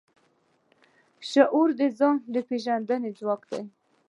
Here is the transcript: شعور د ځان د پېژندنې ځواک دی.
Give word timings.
شعور 1.29 1.69
د 1.79 1.81
ځان 1.97 2.15
د 2.33 2.35
پېژندنې 2.47 3.09
ځواک 3.19 3.41
دی. 3.51 3.63